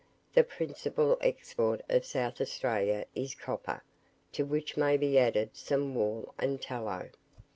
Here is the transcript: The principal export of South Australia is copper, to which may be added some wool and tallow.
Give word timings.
The 0.33 0.43
principal 0.43 1.15
export 1.21 1.81
of 1.87 2.05
South 2.07 2.41
Australia 2.41 3.05
is 3.13 3.35
copper, 3.35 3.83
to 4.31 4.43
which 4.43 4.75
may 4.75 4.97
be 4.97 5.19
added 5.19 5.51
some 5.53 5.93
wool 5.93 6.33
and 6.39 6.59
tallow. 6.59 7.11